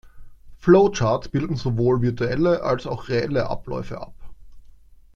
Flowcharts 0.59 1.29
bilden 1.29 1.55
sowohl 1.57 2.01
virtuelle, 2.01 2.63
als 2.63 2.87
auch 2.87 3.07
reelle 3.07 3.51
Abläufe 3.51 4.01
ab. 4.01 4.15